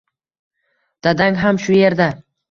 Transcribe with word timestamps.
Dadang 1.07 1.37
ham 1.41 1.59
shu 1.65 1.75
yerda 1.77 2.09